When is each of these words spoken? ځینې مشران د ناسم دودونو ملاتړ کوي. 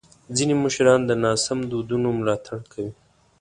ځینې 0.35 0.53
مشران 0.63 0.99
د 1.05 1.11
ناسم 1.23 1.59
دودونو 1.71 2.07
ملاتړ 2.19 2.59
کوي. 2.71 2.93